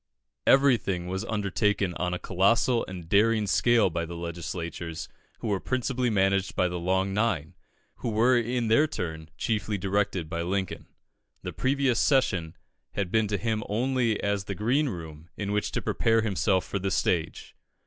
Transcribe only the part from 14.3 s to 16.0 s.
the green room in which to